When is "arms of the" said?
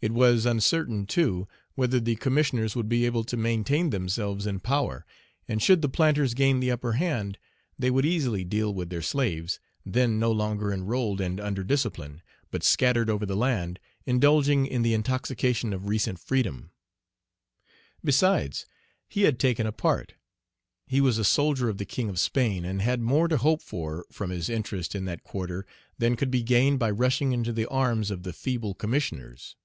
27.70-28.34